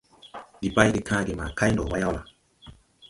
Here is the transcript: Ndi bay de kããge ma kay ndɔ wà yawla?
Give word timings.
Ndi 0.57 0.67
bay 0.75 0.89
de 0.95 0.99
kããge 1.07 1.33
ma 1.39 1.45
kay 1.57 1.71
ndɔ 1.71 1.83
wà 1.91 1.97
yawla? 2.03 2.21